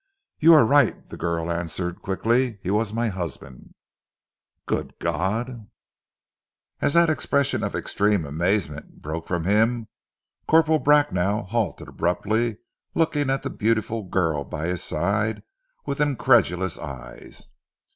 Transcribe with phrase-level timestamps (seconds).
[0.39, 2.57] "You are right," the girl answered quickly.
[2.63, 3.75] "He was my husband."
[4.65, 5.67] "Good God!"
[6.81, 9.89] As that expression of extreme amazement broke from him,
[10.47, 12.57] Corporal Bracknell halted abruptly,
[12.95, 15.43] looking at the beautiful girl by his side,
[15.85, 17.49] with incredulous eyes.